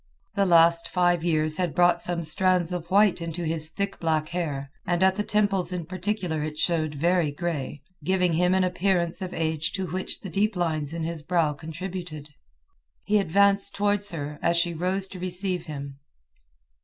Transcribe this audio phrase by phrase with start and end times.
[0.33, 4.71] The last five years had brought some strands of white into his thick black hair,
[4.83, 9.31] and at the temples in particular it showed very grey, giving him an appearance of
[9.31, 12.29] age to which the deep lines in his brow contributed.
[13.03, 15.99] He advanced towards her, as she rose to receive him.